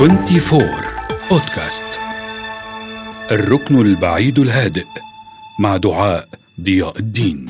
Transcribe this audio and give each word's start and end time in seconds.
24 0.00 0.62
بودكاست 1.30 1.98
الركن 3.30 3.80
البعيد 3.80 4.38
الهادئ 4.38 4.86
مع 5.58 5.76
دعاء 5.76 6.28
ضياء 6.60 6.98
الدين 6.98 7.46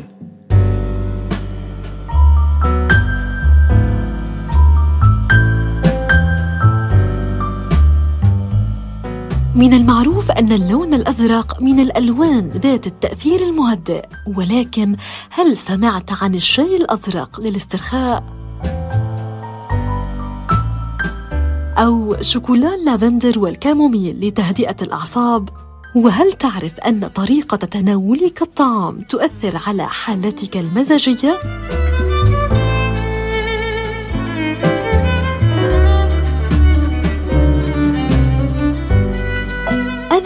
من 9.55 9.73
المعروف 9.73 10.31
أن 10.31 10.53
اللون 10.53 10.95
الأزرق 10.95 11.63
من 11.63 11.81
الألوان 11.81 12.49
ذات 12.49 12.87
التأثير 12.87 13.41
المهدئ 13.41 14.05
ولكن 14.37 14.97
هل 15.31 15.57
سمعت 15.57 16.23
عن 16.23 16.35
الشاي 16.35 16.77
الأزرق 16.77 17.41
للاسترخاء؟ 17.41 18.40
أو 21.81 22.17
شوكولا 22.21 22.75
اللافندر 22.75 23.39
والكاموميل 23.39 24.29
لتهدئة 24.29 24.77
الأعصاب؟ 24.83 25.49
وهل 25.97 26.33
تعرف 26.33 26.81
أن 26.81 27.07
طريقة 27.07 27.57
تناولك 27.57 28.43
الطعام 28.43 29.01
تؤثر 29.01 29.61
على 29.67 29.87
حالتك 29.87 30.57
المزاجية؟ 30.57 31.41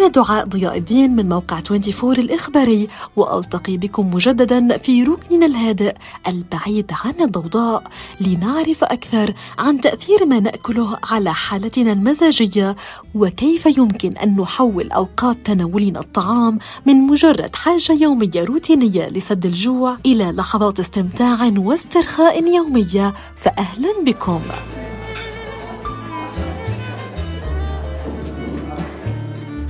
أنا 0.05 0.13
دعاء 0.13 0.47
ضياء 0.47 0.77
الدين 0.77 1.17
من 1.17 1.29
موقع 1.29 1.59
24 1.71 2.13
الإخباري 2.13 2.89
وألتقي 3.17 3.77
بكم 3.77 4.15
مجددا 4.15 4.79
في 4.79 5.05
ركننا 5.05 5.47
الهادئ 5.47 5.95
البعيد 6.29 6.93
عن 7.05 7.15
الضوضاء 7.21 7.83
لنعرف 8.21 8.85
أكثر 8.85 9.35
عن 9.59 9.81
تأثير 9.81 10.27
ما 10.27 10.41
نأكله 10.41 10.99
على 11.05 11.35
حالتنا 11.35 11.93
المزاجية 11.93 12.77
وكيف 13.15 13.67
يمكن 13.79 14.17
أن 14.17 14.41
نحول 14.41 14.93
أوقات 14.93 15.37
تناولنا 15.45 16.01
الطعام 16.01 16.59
من 16.87 16.95
مجرد 16.95 17.57
حاجة 17.57 17.93
يومية 17.93 18.45
روتينية 18.45 19.09
لسد 19.09 19.47
الجوع 19.47 19.97
إلى 20.07 20.25
لحظات 20.25 20.81
استمتاع 20.81 21.53
واسترخاء 21.57 22.55
يومية 22.55 23.15
فأهلا 23.37 23.93
بكم. 24.07 24.41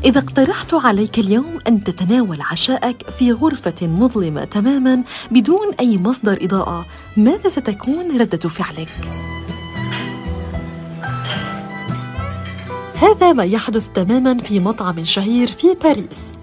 إذا 0.05 0.19
اقترحت 0.19 0.75
عليك 0.75 1.19
اليوم 1.19 1.59
أن 1.69 1.85
تتناول 1.85 2.39
عشاءك 2.41 3.11
في 3.19 3.33
غرفة 3.33 3.87
مظلمة 3.87 4.45
تماما 4.45 5.03
بدون 5.31 5.75
أي 5.81 5.99
مصدر 5.99 6.39
إضاءة، 6.43 6.87
ماذا 7.17 7.49
ستكون 7.49 8.21
ردة 8.21 8.49
فعلك؟ 8.49 8.89
هذا 12.95 13.33
ما 13.33 13.45
يحدث 13.45 13.89
تماما 13.95 14.39
في 14.39 14.61
مطعم 14.61 15.05
شهير 15.05 15.47
في 15.47 15.67
باريس 15.83 16.34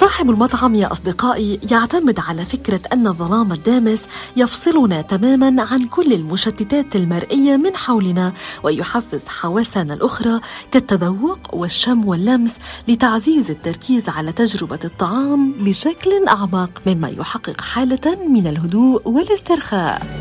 صاحب 0.00 0.30
المطعم 0.30 0.74
يا 0.74 0.92
أصدقائي 0.92 1.60
يعتمد 1.70 2.18
على 2.20 2.44
فكرة 2.44 2.80
أن 2.92 3.06
الظلام 3.06 3.52
الدامس 3.52 4.02
يفصلنا 4.36 5.02
تماما 5.02 5.62
عن 5.62 5.86
كل 5.86 6.12
المشتتات 6.12 6.96
المرئية 6.96 7.56
من 7.56 7.76
حولنا 7.76 8.32
ويحفز 8.62 9.26
حواسنا 9.28 9.94
الأخرى 9.94 10.40
كالتذوق 10.72 11.38
والشم 11.54 12.04
واللمس 12.08 12.52
لتعزيز 12.88 13.50
التركيز 13.50 14.08
على 14.08 14.32
تجربة 14.32 14.78
الطعام 14.84 15.52
بشكل 15.52 16.10
أعمق 16.28 16.70
مما 16.86 17.08
يحقق 17.08 17.60
حالة 17.60 18.28
من 18.28 18.46
الهدوء 18.46 19.08
والاسترخاء. 19.08 20.19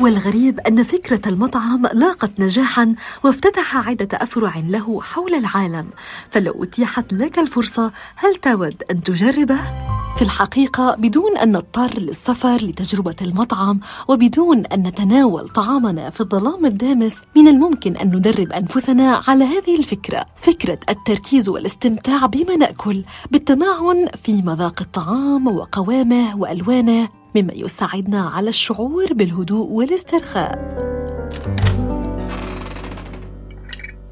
والغريب 0.00 0.60
أن 0.60 0.82
فكرة 0.82 1.28
المطعم 1.28 1.86
لاقت 1.92 2.40
نجاحا 2.40 2.94
وافتتح 3.24 3.88
عدة 3.88 4.08
أفرع 4.12 4.56
له 4.68 5.00
حول 5.02 5.34
العالم 5.34 5.90
فلو 6.30 6.64
أتيحت 6.64 7.12
لك 7.12 7.38
الفرصة 7.38 7.92
هل 8.16 8.34
تود 8.34 8.82
أن 8.90 9.02
تجربه؟ 9.02 9.58
في 10.16 10.22
الحقيقة 10.22 10.94
بدون 10.94 11.36
أن 11.36 11.52
نضطر 11.52 11.98
للسفر 11.98 12.56
لتجربة 12.56 13.16
المطعم 13.22 13.80
وبدون 14.08 14.66
أن 14.66 14.82
نتناول 14.82 15.48
طعامنا 15.48 16.10
في 16.10 16.20
الظلام 16.20 16.66
الدامس 16.66 17.16
من 17.36 17.48
الممكن 17.48 17.96
أن 17.96 18.16
ندرب 18.16 18.52
أنفسنا 18.52 19.22
على 19.28 19.44
هذه 19.44 19.78
الفكرة 19.78 20.26
فكرة 20.36 20.78
التركيز 20.88 21.48
والاستمتاع 21.48 22.26
بما 22.26 22.56
نأكل 22.56 23.04
بالتمعن 23.30 24.08
في 24.22 24.32
مذاق 24.32 24.80
الطعام 24.80 25.46
وقوامه 25.46 26.36
وألوانه 26.36 27.08
مما 27.36 27.52
يساعدنا 27.52 28.22
على 28.22 28.48
الشعور 28.48 29.12
بالهدوء 29.12 29.66
والاسترخاء. 29.66 30.76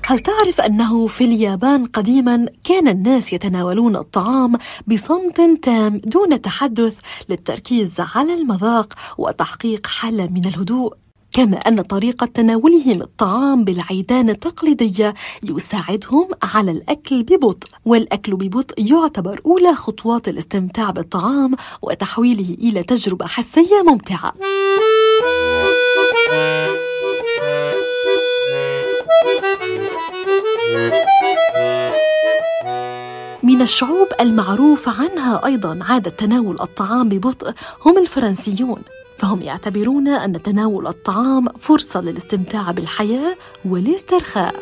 هل 0.06 0.18
تعرف 0.18 0.60
أنه 0.60 1.06
في 1.06 1.24
اليابان 1.24 1.86
قديما 1.86 2.46
كان 2.64 2.88
الناس 2.88 3.32
يتناولون 3.32 3.96
الطعام 3.96 4.52
بصمت 4.86 5.40
تام 5.62 6.00
دون 6.04 6.40
تحدث 6.40 6.96
للتركيز 7.28 8.00
على 8.00 8.34
المذاق 8.34 8.94
وتحقيق 9.18 9.86
حالة 9.86 10.26
من 10.32 10.44
الهدوء؟ 10.44 11.03
كما 11.34 11.56
أن 11.56 11.82
طريقة 11.82 12.26
تناولهم 12.26 13.02
الطعام 13.02 13.64
بالعيدان 13.64 14.30
التقليدية 14.30 15.14
يساعدهم 15.42 16.28
على 16.42 16.70
الأكل 16.70 17.22
ببطء 17.22 17.68
والأكل 17.84 18.34
ببطء 18.36 18.74
يعتبر 18.92 19.40
أولى 19.46 19.74
خطوات 19.74 20.28
الاستمتاع 20.28 20.90
بالطعام 20.90 21.54
وتحويله 21.82 22.56
إلى 22.60 22.82
تجربة 22.82 23.26
حسية 23.26 23.82
ممتعة. 23.86 24.32
من 33.42 33.62
الشعوب 33.62 34.08
المعروف 34.20 34.88
عنها 34.88 35.46
أيضا 35.46 35.78
عادة 35.82 36.10
تناول 36.10 36.60
الطعام 36.60 37.08
ببطء 37.08 37.52
هم 37.86 37.98
الفرنسيون. 37.98 38.82
فهم 39.24 39.42
يعتبرون 39.42 40.08
أن 40.08 40.42
تناول 40.42 40.86
الطعام 40.86 41.48
فرصة 41.48 42.00
للاستمتاع 42.00 42.70
بالحياة 42.70 43.36
والاسترخاء. 43.64 44.54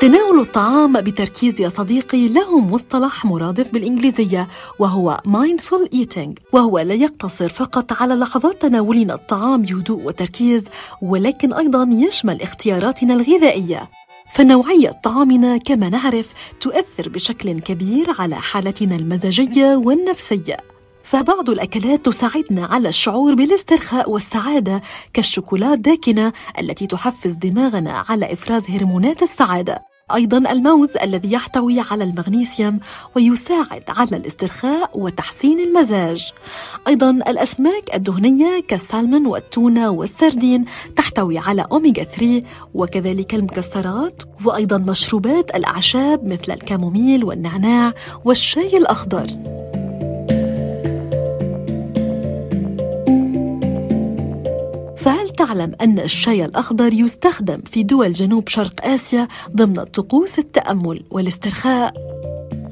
تناول 0.00 0.40
الطعام 0.40 1.00
بتركيز 1.00 1.60
يا 1.60 1.68
صديقي 1.68 2.28
له 2.28 2.60
مصطلح 2.60 3.24
مرادف 3.24 3.72
بالإنجليزية 3.72 4.48
وهو 4.78 5.20
mindful 5.26 5.88
eating 5.96 6.30
وهو 6.52 6.78
لا 6.78 6.94
يقتصر 6.94 7.48
فقط 7.48 8.02
على 8.02 8.14
لحظات 8.14 8.62
تناولنا 8.62 9.14
الطعام 9.14 9.62
بهدوء 9.62 10.02
وتركيز 10.06 10.68
ولكن 11.02 11.52
أيضا 11.52 11.88
يشمل 11.92 12.42
اختياراتنا 12.42 13.14
الغذائية 13.14 13.90
فنوعية 14.34 14.90
طعامنا 15.04 15.56
كما 15.56 15.88
نعرف 15.88 16.32
تؤثر 16.60 17.08
بشكل 17.08 17.60
كبير 17.60 18.06
على 18.18 18.36
حالتنا 18.36 18.96
المزاجية 18.96 19.76
والنفسية. 19.76 20.56
فبعض 21.04 21.50
الأكلات 21.50 22.06
تساعدنا 22.06 22.66
على 22.66 22.88
الشعور 22.88 23.34
بالاسترخاء 23.34 24.10
والسعادة 24.10 24.82
كالشوكولا 25.14 25.74
الداكنة 25.74 26.32
التي 26.58 26.86
تحفز 26.86 27.32
دماغنا 27.32 28.04
على 28.08 28.32
إفراز 28.32 28.70
هرمونات 28.70 29.22
السعادة. 29.22 29.91
أيضا 30.14 30.52
الموز 30.52 30.96
الذي 30.96 31.32
يحتوي 31.32 31.80
على 31.80 32.04
المغنيسيوم 32.04 32.80
ويساعد 33.16 33.82
على 33.88 34.16
الاسترخاء 34.16 34.90
وتحسين 34.94 35.60
المزاج. 35.60 36.32
أيضا 36.88 37.10
الأسماك 37.10 37.94
الدهنية 37.94 38.62
كالسالمون 38.68 39.26
والتونة 39.26 39.90
والسردين 39.90 40.64
تحتوي 40.96 41.38
على 41.38 41.66
أوميغا 41.72 42.04
3 42.04 42.42
وكذلك 42.74 43.34
المكسرات 43.34 44.22
وأيضا 44.44 44.78
مشروبات 44.78 45.54
الأعشاب 45.54 46.24
مثل 46.24 46.52
الكاموميل 46.52 47.24
والنعناع 47.24 47.94
والشاي 48.24 48.76
الأخضر. 48.76 49.26
تعلم 55.52 55.72
أن 55.80 55.98
الشاي 55.98 56.44
الأخضر 56.44 56.92
يستخدم 56.92 57.60
في 57.72 57.82
دول 57.82 58.12
جنوب 58.12 58.48
شرق 58.48 58.86
آسيا 58.86 59.28
ضمن 59.56 59.84
طقوس 59.84 60.38
التأمل 60.38 61.02
والاسترخاء؟ 61.10 61.94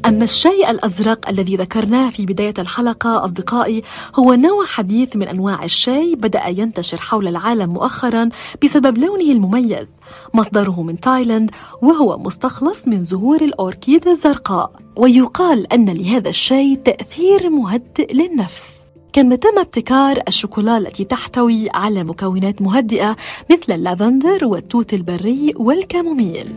أما 0.06 0.24
الشاي 0.24 0.70
الأزرق 0.70 1.28
الذي 1.28 1.56
ذكرناه 1.56 2.10
في 2.10 2.26
بداية 2.26 2.54
الحلقة 2.58 3.24
أصدقائي 3.24 3.82
هو 4.14 4.34
نوع 4.34 4.66
حديث 4.66 5.16
من 5.16 5.28
أنواع 5.28 5.64
الشاي 5.64 6.14
بدأ 6.14 6.48
ينتشر 6.48 6.96
حول 6.96 7.28
العالم 7.28 7.70
مؤخرا 7.70 8.28
بسبب 8.64 8.98
لونه 8.98 9.32
المميز. 9.32 9.88
مصدره 10.34 10.82
من 10.82 11.00
تايلاند 11.00 11.50
وهو 11.82 12.18
مستخلص 12.18 12.88
من 12.88 13.04
زهور 13.04 13.40
الأوركيد 13.42 14.08
الزرقاء. 14.08 14.72
ويقال 14.96 15.72
أن 15.72 15.88
لهذا 15.88 16.28
الشاي 16.28 16.76
تأثير 16.76 17.50
مهدئ 17.50 18.12
للنفس. 18.14 18.80
كما 19.12 19.36
تم 19.36 19.58
ابتكار 19.58 20.22
الشوكولا 20.28 20.78
التي 20.78 21.04
تحتوي 21.04 21.68
على 21.74 22.04
مكونات 22.04 22.62
مهدئة 22.62 23.16
مثل 23.50 23.72
اللافندر 23.72 24.44
والتوت 24.44 24.94
البري 24.94 25.52
والكاموميل. 25.56 26.52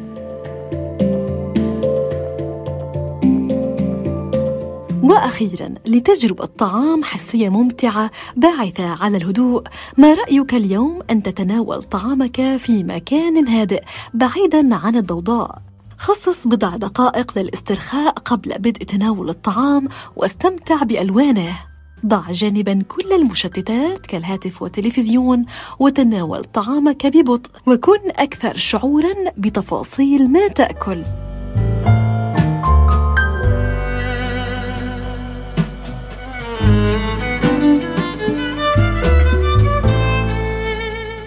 وأخيرا 5.03 5.67
لتجرب 5.85 6.41
الطعام 6.41 7.03
حسية 7.03 7.49
ممتعة 7.49 8.11
باعثة 8.35 9.03
على 9.03 9.17
الهدوء 9.17 9.63
ما 9.97 10.13
رأيك 10.13 10.53
اليوم 10.53 10.99
أن 11.09 11.23
تتناول 11.23 11.83
طعامك 11.83 12.57
في 12.57 12.83
مكان 12.83 13.47
هادئ 13.47 13.83
بعيدا 14.13 14.75
عن 14.75 14.95
الضوضاء؟ 14.95 15.61
خصص 15.97 16.47
بضع 16.47 16.75
دقائق 16.77 17.37
للاسترخاء 17.37 18.13
قبل 18.13 18.53
بدء 18.59 18.83
تناول 18.83 19.29
الطعام 19.29 19.87
واستمتع 20.15 20.83
بألوانه. 20.83 21.72
ضع 22.05 22.31
جانبا 22.31 22.83
كل 22.87 23.13
المشتتات 23.13 24.05
كالهاتف 24.07 24.61
والتلفزيون 24.61 25.45
وتناول 25.79 26.43
طعامك 26.43 27.07
ببطء 27.07 27.51
وكن 27.67 27.99
أكثر 28.09 28.57
شعورا 28.57 29.13
بتفاصيل 29.37 30.27
ما 30.27 30.47
تأكل. 30.47 31.03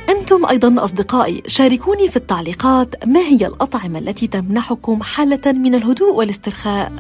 أنتم 0.09 0.47
أيضا 0.47 0.85
أصدقائي 0.85 1.43
شاركوني 1.47 2.09
في 2.09 2.17
التعليقات 2.17 3.09
ما 3.09 3.21
هي 3.21 3.47
الأطعمة 3.47 3.99
التي 3.99 4.27
تمنحكم 4.27 5.03
حالة 5.03 5.53
من 5.53 5.75
الهدوء 5.75 6.15
والاسترخاء؟ 6.15 6.93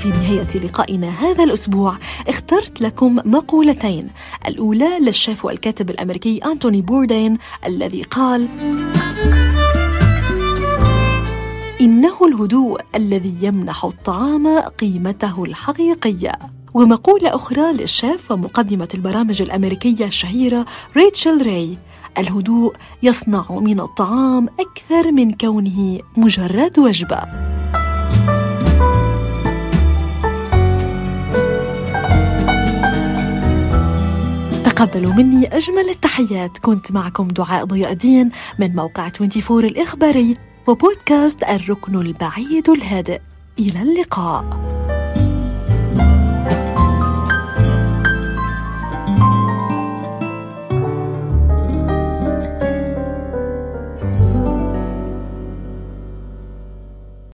وفي 0.00 0.08
نهاية 0.08 0.64
لقائنا 0.64 1.08
هذا 1.08 1.44
الأسبوع 1.44 1.98
اخترت 2.28 2.80
لكم 2.80 3.20
مقولتين. 3.24 4.08
الأولى 4.46 4.98
للشيف 5.00 5.44
والكاتب 5.44 5.90
الأمريكي 5.90 6.38
أنتوني 6.38 6.80
بوردين 6.80 7.38
الذي 7.66 8.02
قال 8.02 8.48
إنه 11.80 12.26
الهدوء 12.26 12.80
الذي 12.94 13.34
يمنح 13.42 13.84
الطعام 13.84 14.58
قيمته 14.58 15.44
الحقيقية. 15.44 16.32
ومقولة 16.74 17.34
أخرى 17.34 17.72
للشيف 17.72 18.30
ومقدمة 18.30 18.88
البرامج 18.94 19.42
الأمريكية 19.42 20.04
الشهيرة 20.04 20.66
ريتشل 20.96 21.46
راي 21.46 21.78
الهدوء 22.18 22.74
يصنع 23.02 23.46
من 23.50 23.80
الطعام 23.80 24.48
أكثر 24.60 25.12
من 25.12 25.32
كونه 25.32 26.00
مجرد 26.16 26.78
وجبة. 26.78 27.49
تقبلوا 34.80 35.12
مني 35.12 35.56
أجمل 35.56 35.88
التحيات. 35.88 36.58
كنت 36.58 36.92
معكم 36.92 37.28
دعاء 37.28 37.64
ضياء 37.64 37.92
الدين 37.92 38.30
من 38.58 38.76
موقع 38.76 39.06
24 39.06 39.64
الإخباري 39.64 40.36
وبودكاست 40.66 41.42
الركن 41.42 42.00
البعيد 42.00 42.70
الهادئ. 42.70 43.20
إلى 43.58 43.82
اللقاء. 43.82 44.69